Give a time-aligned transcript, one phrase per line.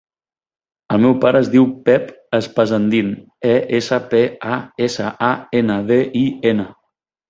[0.95, 2.09] El meu pare es diu Pep
[2.39, 3.13] Espasandin:
[3.53, 4.27] e, essa, pe,
[4.57, 5.33] a, essa, a,
[5.65, 6.73] ena, de, i, ena.